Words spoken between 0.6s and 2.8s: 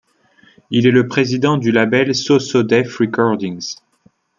Il est le président du label So So